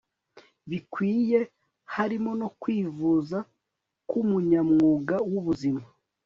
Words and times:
bikwiye 0.69 1.39
harimo 1.95 2.31
no 2.41 2.49
kwivuza 2.61 3.37
ku 4.09 4.17
munyamwuga 4.29 5.15
w 5.31 5.33
ubuzima 5.39 5.83